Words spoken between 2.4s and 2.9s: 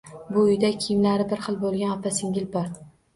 bor.